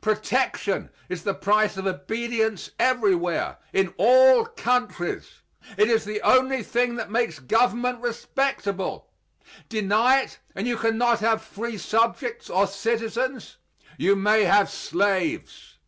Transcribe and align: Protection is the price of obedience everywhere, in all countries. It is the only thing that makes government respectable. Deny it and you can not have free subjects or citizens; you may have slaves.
Protection 0.00 0.90
is 1.08 1.24
the 1.24 1.34
price 1.34 1.76
of 1.76 1.88
obedience 1.88 2.70
everywhere, 2.78 3.56
in 3.72 3.92
all 3.98 4.46
countries. 4.46 5.42
It 5.76 5.90
is 5.90 6.04
the 6.04 6.20
only 6.20 6.62
thing 6.62 6.94
that 6.94 7.10
makes 7.10 7.40
government 7.40 8.00
respectable. 8.00 9.10
Deny 9.68 10.20
it 10.20 10.38
and 10.54 10.68
you 10.68 10.76
can 10.76 10.98
not 10.98 11.18
have 11.18 11.42
free 11.42 11.78
subjects 11.78 12.48
or 12.48 12.68
citizens; 12.68 13.56
you 13.98 14.14
may 14.14 14.44
have 14.44 14.70
slaves. 14.70 15.78